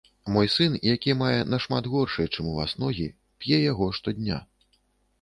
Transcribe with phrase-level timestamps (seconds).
[0.35, 3.09] Мой сын, які мае нашмат горшыя чым у вас ногі,
[3.41, 4.45] п'е яго штодня.